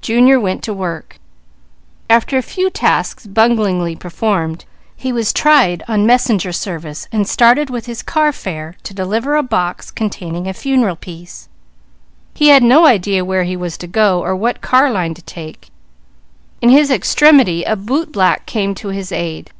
[0.00, 1.18] Junior went to work.
[2.08, 4.64] After a few tasks bunglingly performed,
[4.96, 9.90] he was tried on messenger service and started with his carfare to deliver a box
[9.90, 11.50] containing a funeral piece.
[12.32, 15.68] He had no idea where he was to go, or what car line to take.
[16.62, 19.50] In his extremity a bootblack came to his aid.